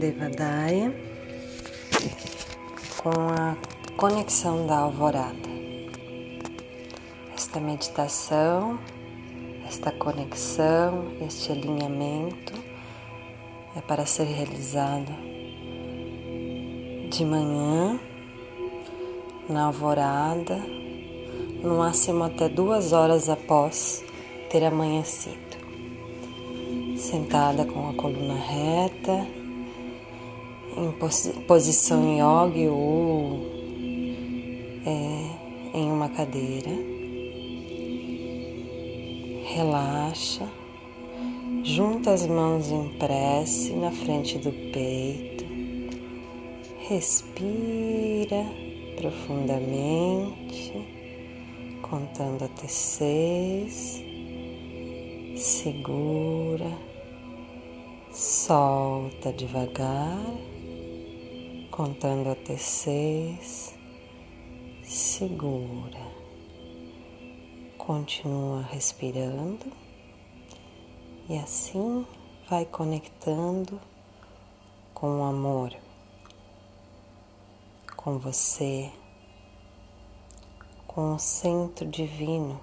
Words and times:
Devadaya 0.00 0.90
com 3.02 3.10
a 3.10 3.54
conexão 3.98 4.66
da 4.66 4.78
alvorada. 4.78 5.50
Esta 7.34 7.60
meditação, 7.60 8.78
esta 9.68 9.92
conexão, 9.92 11.12
este 11.20 11.52
alinhamento 11.52 12.54
é 13.76 13.82
para 13.82 14.06
ser 14.06 14.24
realizado 14.24 15.12
de 17.10 17.22
manhã, 17.22 18.00
na 19.50 19.64
alvorada, 19.64 20.56
no 21.62 21.76
máximo 21.76 22.24
até 22.24 22.48
duas 22.48 22.94
horas 22.94 23.28
após 23.28 24.02
ter 24.48 24.64
amanhecido 24.64 25.50
sentada 26.96 27.64
com 27.64 27.88
a 27.88 27.94
coluna 27.94 28.34
reta, 28.34 29.39
em 30.76 31.42
posição 31.46 32.14
yoga 32.14 32.70
ou 32.70 33.40
é, 34.86 35.78
em 35.78 35.90
uma 35.90 36.08
cadeira. 36.08 36.70
Relaxa, 39.54 40.48
junta 41.64 42.12
as 42.12 42.26
mãos 42.26 42.70
em 42.70 42.88
prece 42.98 43.72
na 43.72 43.90
frente 43.90 44.38
do 44.38 44.52
peito, 44.72 45.44
respira 46.88 48.46
profundamente, 48.96 50.72
contando 51.82 52.44
até 52.44 52.68
seis, 52.68 54.02
segura. 55.36 56.90
Solta 58.12 59.32
devagar, 59.32 60.20
contando 61.80 62.28
até 62.28 62.58
seis. 62.58 63.74
Segura. 64.84 65.98
Continua 67.78 68.60
respirando 68.60 69.64
e 71.26 71.38
assim 71.38 72.06
vai 72.50 72.66
conectando 72.66 73.80
com 74.92 75.20
o 75.20 75.24
amor, 75.24 75.74
com 77.96 78.18
você, 78.18 78.92
com 80.86 81.14
o 81.14 81.18
centro 81.18 81.86
divino 81.86 82.60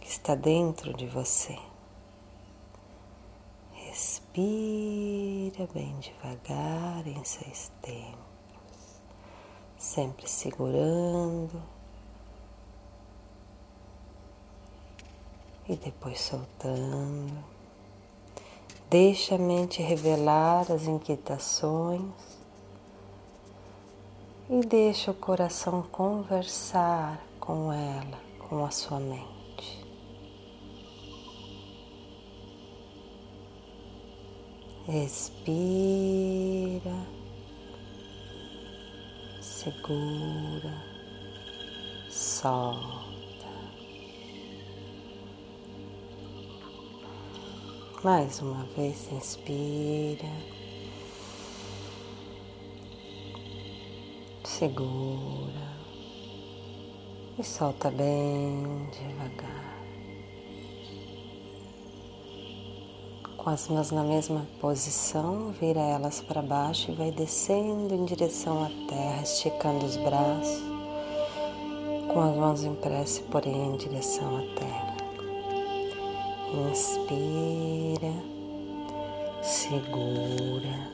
que 0.00 0.08
está 0.08 0.34
dentro 0.34 0.94
de 0.94 1.06
você. 1.06 1.58
Respira 4.34 5.68
bem 5.72 5.96
devagar 6.00 7.06
em 7.06 7.22
seis 7.22 7.70
tempos, 7.80 9.00
sempre 9.78 10.28
segurando 10.28 11.62
e 15.68 15.76
depois 15.76 16.20
soltando. 16.20 17.44
Deixa 18.90 19.36
a 19.36 19.38
mente 19.38 19.80
revelar 19.80 20.72
as 20.72 20.88
inquietações 20.88 22.02
e 24.50 24.66
deixa 24.66 25.12
o 25.12 25.14
coração 25.14 25.80
conversar 25.80 27.24
com 27.38 27.72
ela, 27.72 28.18
com 28.48 28.64
a 28.64 28.70
sua 28.72 28.98
mente. 28.98 29.33
Respira, 34.86 36.82
segura, 39.40 40.74
solta. 42.10 43.48
Mais 48.02 48.42
uma 48.42 48.62
vez, 48.76 49.10
inspira, 49.10 50.28
segura 54.44 55.78
e 57.38 57.42
solta 57.42 57.90
bem 57.90 58.86
devagar. 58.90 59.83
Com 63.44 63.50
as 63.50 63.68
mãos 63.68 63.90
na 63.90 64.02
mesma 64.02 64.46
posição, 64.58 65.52
vira 65.60 65.78
elas 65.78 66.18
para 66.18 66.40
baixo 66.40 66.90
e 66.90 66.94
vai 66.94 67.10
descendo 67.10 67.94
em 67.94 68.06
direção 68.06 68.64
à 68.64 68.70
terra, 68.88 69.20
esticando 69.22 69.84
os 69.84 69.98
braços, 69.98 70.62
com 72.10 72.22
as 72.22 72.34
mãos 72.36 72.64
em 72.64 72.74
prece, 72.76 73.20
porém 73.24 73.74
em 73.74 73.76
direção 73.76 74.38
à 74.38 74.40
terra. 74.58 74.96
Inspira, 76.70 78.14
segura 79.42 80.88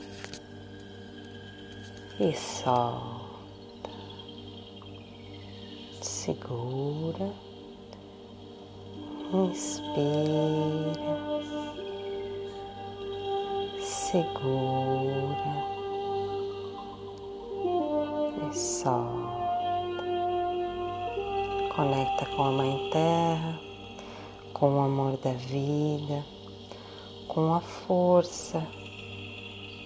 e 2.18 2.36
solta. 2.36 3.30
Segura, 6.02 7.30
inspira 9.32 11.29
segura 14.10 15.64
e 18.50 18.56
solta. 18.56 19.40
Conecta 21.76 22.26
com 22.34 22.42
a 22.42 22.50
Mãe 22.50 22.90
Terra, 22.90 23.60
com 24.52 24.74
o 24.74 24.80
amor 24.80 25.16
da 25.18 25.32
vida, 25.32 26.24
com 27.28 27.54
a 27.54 27.60
força 27.60 28.66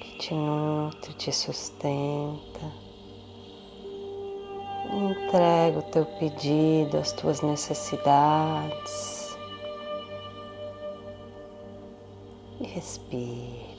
que 0.01 0.19
te 0.19 0.35
nutre, 0.35 1.13
te 1.13 1.31
sustenta. 1.31 2.73
Entrega 4.91 5.81
o 5.81 5.83
teu 5.83 6.07
pedido, 6.19 6.97
as 6.97 7.13
tuas 7.13 7.43
necessidades 7.43 9.15
respira. 12.61 13.74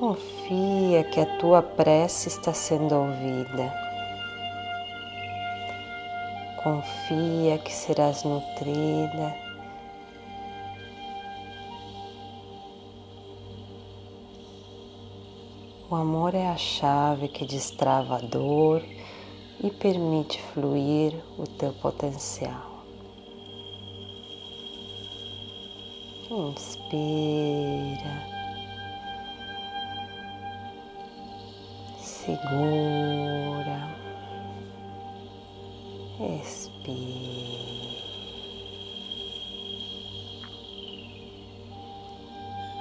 Confia 0.00 1.04
que 1.04 1.20
a 1.20 1.26
tua 1.36 1.60
prece 1.60 2.28
está 2.28 2.54
sendo 2.54 2.94
ouvida. 2.94 3.70
Confia 6.64 7.58
que 7.58 7.70
serás 7.70 8.24
nutrida. 8.24 9.36
O 15.90 15.94
amor 15.94 16.34
é 16.34 16.46
a 16.46 16.56
chave 16.56 17.28
que 17.28 17.44
destrava 17.44 18.16
a 18.16 18.20
dor 18.20 18.82
e 19.62 19.70
permite 19.70 20.40
fluir 20.40 21.14
o 21.36 21.46
teu 21.46 21.74
potencial. 21.74 22.86
Inspira. 26.30 28.29
Segura, 32.24 33.88
expira. 36.20 36.70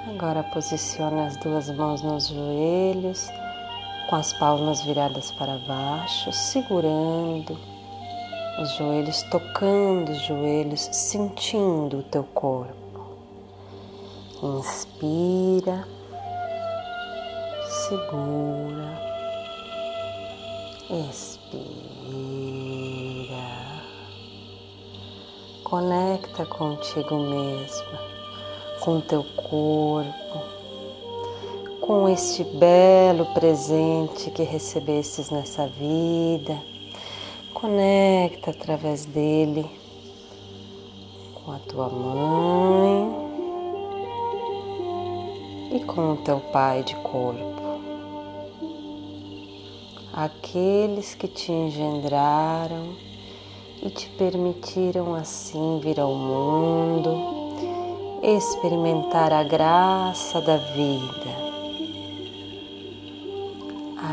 Agora 0.09 0.43
posicione 0.43 1.21
as 1.21 1.37
duas 1.37 1.69
mãos 1.69 2.01
nos 2.01 2.27
joelhos, 2.27 3.29
com 4.09 4.15
as 4.15 4.33
palmas 4.33 4.81
viradas 4.81 5.31
para 5.31 5.57
baixo, 5.59 6.31
segurando 6.33 7.57
os 8.61 8.75
joelhos, 8.75 9.23
tocando 9.23 10.11
os 10.11 10.21
joelhos, 10.21 10.81
sentindo 10.91 11.99
o 11.99 12.03
teu 12.03 12.23
corpo. 12.23 12.75
Inspira, 14.41 15.87
segura 17.87 19.08
expira, 20.89 21.45
conecta 25.63 26.47
contigo 26.47 27.15
mesma, 27.15 27.99
com 28.79 28.99
teu 28.99 29.23
corpo, 29.23 30.41
com 31.79 32.09
este 32.09 32.43
belo 32.43 33.27
presente 33.35 34.31
que 34.31 34.41
recebestes 34.41 35.29
nessa 35.29 35.67
vida. 35.67 36.59
Conecta 37.53 38.49
através 38.49 39.05
dele 39.05 39.69
com 41.35 41.51
a 41.51 41.59
tua 41.59 41.87
mãe 41.89 43.29
e 45.71 45.79
com 45.81 46.13
o 46.13 46.17
teu 46.17 46.39
pai 46.39 46.83
de 46.83 46.95
corpo. 46.95 47.58
Aqueles 50.21 51.15
que 51.15 51.29
te 51.29 51.49
engendraram 51.49 52.93
e 53.81 53.89
te 53.89 54.09
permitiram 54.17 55.15
assim 55.15 55.79
vir 55.81 55.97
ao 55.97 56.13
mundo, 56.13 57.15
experimentar 58.21 59.31
a 59.31 59.43
graça 59.45 60.41
da 60.41 60.57
vida. 60.57 61.49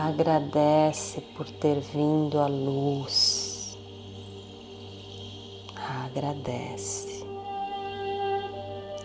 Agradece 0.07 1.21
por 1.37 1.51
ter 1.51 1.81
vindo 1.81 2.39
à 2.39 2.47
luz. 2.47 3.77
Agradece. 5.75 7.27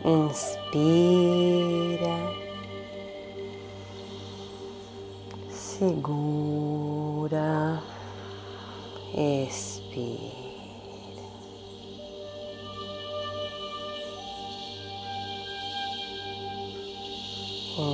Inspira. 0.05 1.31
Segura. 5.81 7.81
Expira. 9.15 10.51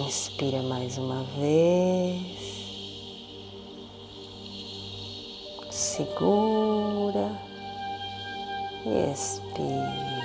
Inspira 0.06 0.62
mais 0.64 0.98
uma 0.98 1.24
vez. 1.40 2.26
Segura 5.72 7.32
e 8.86 9.14
expira. 9.14 10.17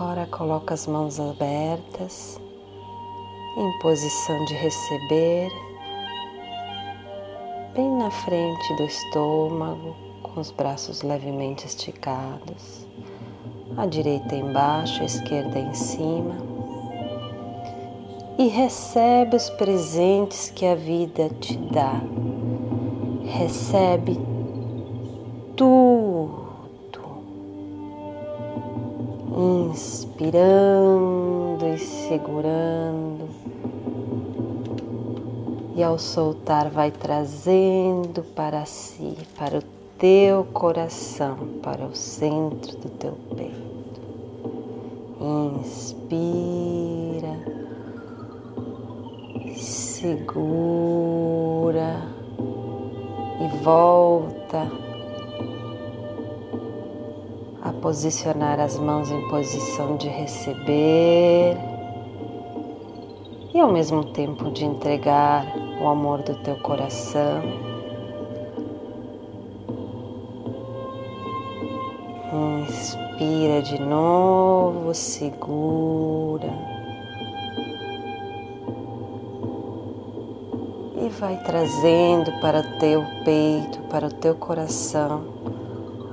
Agora 0.00 0.26
coloca 0.26 0.74
as 0.74 0.86
mãos 0.86 1.18
abertas 1.18 2.40
em 3.56 3.78
posição 3.80 4.44
de 4.44 4.54
receber, 4.54 5.50
bem 7.74 7.90
na 7.96 8.08
frente 8.08 8.76
do 8.76 8.84
estômago, 8.84 9.96
com 10.22 10.38
os 10.40 10.52
braços 10.52 11.02
levemente 11.02 11.66
esticados 11.66 12.86
a 13.76 13.86
direita 13.86 14.36
embaixo, 14.36 15.02
a 15.02 15.06
esquerda 15.06 15.58
em 15.58 15.74
cima. 15.74 16.36
E 18.38 18.46
recebe 18.46 19.34
os 19.34 19.50
presentes 19.50 20.48
que 20.48 20.64
a 20.64 20.76
vida 20.76 21.28
te 21.40 21.56
dá. 21.56 22.00
Recebe 23.24 24.16
tudo. 25.56 25.97
Inspirando 30.18 31.64
e 31.64 31.78
segurando. 31.78 33.28
E 35.76 35.82
ao 35.82 35.96
soltar, 35.96 36.68
vai 36.70 36.90
trazendo 36.90 38.24
para 38.34 38.64
si, 38.64 39.16
para 39.38 39.58
o 39.58 39.62
teu 39.96 40.42
coração, 40.46 41.36
para 41.62 41.86
o 41.86 41.94
centro 41.94 42.76
do 42.78 42.90
teu 42.90 43.12
peito. 43.36 44.00
Inspira, 45.60 46.08
segura 49.54 50.82
e 53.40 53.46
volta 53.62 54.87
a 57.68 57.72
posicionar 57.72 58.58
as 58.58 58.78
mãos 58.78 59.10
em 59.10 59.28
posição 59.28 59.96
de 59.96 60.08
receber 60.08 61.56
e 63.52 63.60
ao 63.60 63.70
mesmo 63.70 64.04
tempo 64.04 64.50
de 64.50 64.64
entregar 64.64 65.44
o 65.80 65.86
amor 65.86 66.22
do 66.22 66.34
teu 66.36 66.56
coração. 66.56 67.42
Inspira 72.60 73.62
de 73.62 73.80
novo, 73.80 74.94
segura. 74.94 76.52
E 80.96 81.08
vai 81.10 81.36
trazendo 81.44 82.32
para 82.40 82.60
o 82.60 82.78
teu 82.78 83.04
peito, 83.24 83.78
para 83.90 84.06
o 84.06 84.12
teu 84.12 84.34
coração, 84.34 85.37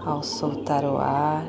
ao 0.05 0.21
soltar 0.21 0.85
o 0.85 0.97
ar, 0.97 1.43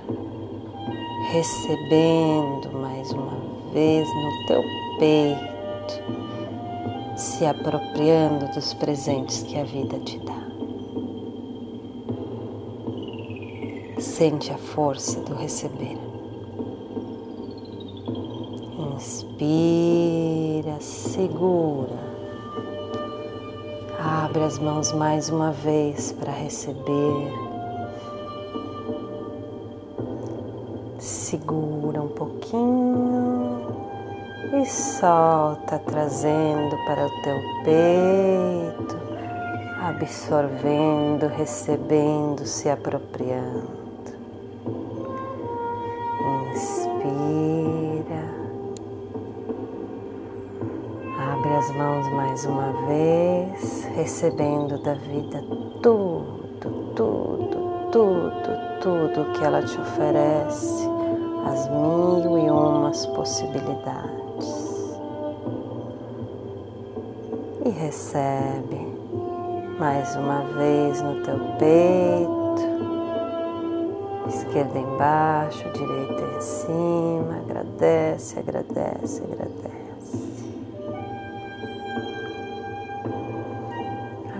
recebendo 1.30 2.72
mais 2.72 3.12
uma 3.12 3.36
vez 3.72 4.08
no 4.08 4.46
teu 4.46 4.62
peito, 4.98 6.02
se 7.16 7.44
apropriando 7.44 8.46
dos 8.54 8.72
presentes 8.72 9.42
que 9.42 9.58
a 9.58 9.64
vida 9.64 9.98
te 9.98 10.18
dá. 10.20 10.46
Sente 14.00 14.50
a 14.52 14.56
força 14.56 15.20
do 15.20 15.34
receber. 15.34 15.98
Inspira, 18.94 20.80
segura. 20.80 22.06
Abre 23.98 24.44
as 24.44 24.58
mãos 24.58 24.92
mais 24.92 25.28
uma 25.28 25.52
vez 25.52 26.12
para 26.12 26.32
receber. 26.32 27.45
Segura 31.36 32.00
um 32.00 32.08
pouquinho 32.08 33.60
e 34.54 34.64
solta, 34.64 35.78
trazendo 35.80 36.74
para 36.86 37.04
o 37.04 37.10
teu 37.22 37.36
peito, 37.62 38.96
absorvendo, 39.82 41.26
recebendo, 41.26 42.46
se 42.46 42.70
apropriando. 42.70 43.76
as 51.58 51.74
mãos 51.74 52.06
mais 52.12 52.44
uma 52.44 52.70
vez, 52.86 53.84
recebendo 53.96 54.78
da 54.82 54.92
vida 54.92 55.42
tudo, 55.82 56.92
tudo, 56.94 57.88
tudo, 57.90 58.80
tudo 58.82 59.32
que 59.32 59.42
ela 59.42 59.62
te 59.62 59.80
oferece, 59.80 60.95
as 61.46 61.68
mil 61.68 62.38
e 62.38 62.50
umas 62.50 63.06
possibilidades. 63.06 64.66
E 67.64 67.68
recebe 67.68 68.86
mais 69.78 70.16
uma 70.16 70.40
vez 70.40 71.00
no 71.02 71.22
teu 71.22 71.38
peito, 71.58 72.36
esquerda 74.28 74.78
embaixo, 74.78 75.68
direita 75.70 76.22
em 76.36 76.40
cima, 76.40 77.36
agradece, 77.44 78.38
agradece, 78.38 79.22
agradece. 79.22 79.66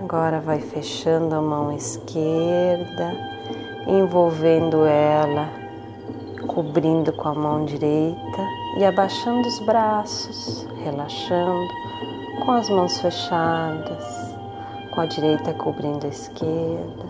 Agora 0.01 0.39
vai 0.39 0.59
fechando 0.59 1.35
a 1.35 1.41
mão 1.41 1.71
esquerda, 1.73 3.13
envolvendo 3.87 4.85
ela, 4.85 5.66
cobrindo 6.47 7.11
com 7.13 7.29
a 7.29 7.35
mão 7.35 7.65
direita 7.65 8.41
e 8.77 8.85
abaixando 8.85 9.47
os 9.47 9.59
braços, 9.59 10.67
relaxando, 10.83 11.73
com 12.43 12.51
as 12.51 12.69
mãos 12.69 12.99
fechadas, 12.99 14.35
com 14.91 15.01
a 15.01 15.05
direita 15.05 15.53
cobrindo 15.53 16.05
a 16.05 16.09
esquerda. 16.09 17.05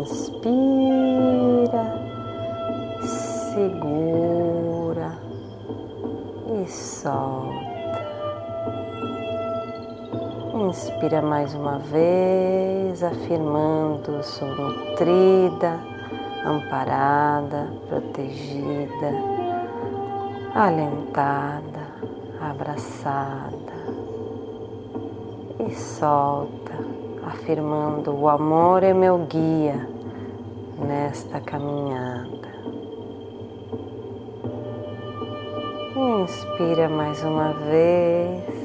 Inspira, 0.00 1.22
segura 3.52 5.18
e 6.62 6.68
solta. 6.70 7.62
Inspira 10.54 11.20
mais 11.20 11.54
uma 11.54 11.78
vez, 11.78 13.02
afirmando: 13.02 14.22
sou 14.22 14.48
nutrida, 14.48 15.91
amparada, 16.44 17.68
protegida, 17.88 19.12
alentada, 20.54 21.86
abraçada. 22.40 23.72
E 25.58 25.74
solta, 25.74 26.74
afirmando: 27.26 28.14
o 28.14 28.28
amor 28.28 28.82
é 28.82 28.92
meu 28.92 29.18
guia 29.18 29.88
nesta 30.78 31.40
caminhada. 31.40 32.52
Inspira 35.94 36.88
mais 36.88 37.22
uma 37.22 37.52
vez 37.52 38.62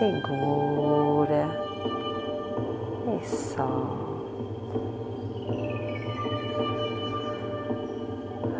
segura 0.00 1.46
e 3.06 3.22
Isso. 3.22 4.09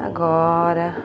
Agora, 0.03 0.97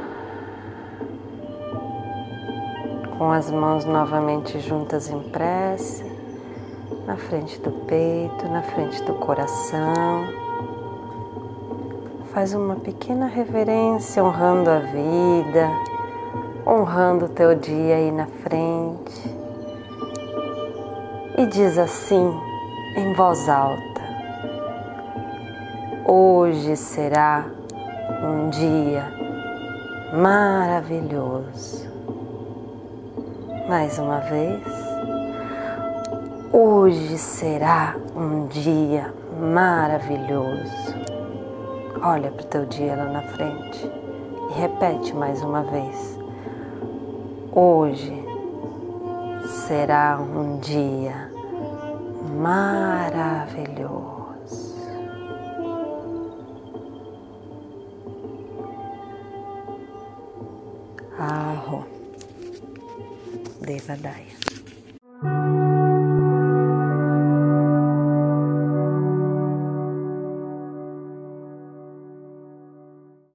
com 3.18 3.30
as 3.30 3.52
mãos 3.52 3.84
novamente 3.84 4.60
juntas 4.60 5.10
em 5.10 5.20
prece, 5.32 6.06
na 7.06 7.18
frente 7.18 7.60
do 7.60 7.72
peito, 7.72 8.48
na 8.48 8.62
frente 8.62 9.04
do 9.04 9.14
coração. 9.16 10.28
Faz 12.34 12.54
uma 12.54 12.76
pequena 12.76 13.28
reverência 13.28 14.24
honrando 14.24 14.70
a 14.70 14.80
vida, 14.80 15.70
honrando 16.66 17.26
o 17.26 17.30
teu 17.30 17.56
dia 17.56 17.96
aí 17.96 18.12
na 18.12 18.28
frente. 18.28 19.36
E 21.38 21.46
diz 21.48 21.78
assim, 21.78 22.34
em 22.96 23.14
voz 23.14 23.48
alta: 23.48 24.02
Hoje 26.06 26.76
será 26.76 27.46
um 28.10 28.50
dia 28.50 29.04
maravilhoso. 30.14 31.90
Mais 33.68 33.98
uma 33.98 34.20
vez, 34.20 34.64
hoje 36.54 37.18
será 37.18 37.96
um 38.16 38.48
dia 38.48 39.14
maravilhoso. 39.40 40.96
Olha 42.02 42.30
para 42.30 42.44
o 42.44 42.48
teu 42.48 42.66
dia 42.66 42.96
lá 42.96 43.06
na 43.06 43.22
frente 43.24 43.92
e 44.50 44.60
repete 44.60 45.16
mais 45.16 45.42
uma 45.42 45.64
vez. 45.64 46.20
Hoje 47.52 48.24
será 49.68 50.20
um 50.20 50.60
dia 50.60 51.32
maravilhoso. 52.38 54.15
Aho 63.88 63.98
Devadaya. 63.98 64.55